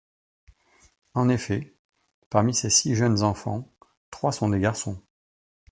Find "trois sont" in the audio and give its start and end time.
4.09-4.49